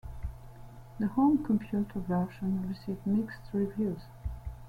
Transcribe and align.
The 0.99 1.05
home 1.09 1.45
computer 1.45 1.93
versions 1.99 2.67
received 2.67 3.05
mixed 3.05 3.43
reviews. 3.53 4.01